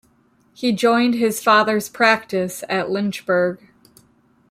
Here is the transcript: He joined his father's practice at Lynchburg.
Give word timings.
He 0.55 0.71
joined 0.71 1.13
his 1.13 1.43
father's 1.43 1.87
practice 1.87 2.63
at 2.67 2.89
Lynchburg. 2.89 3.59